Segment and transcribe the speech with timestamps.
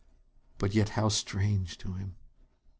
[0.57, 2.15] But yet how strange to him!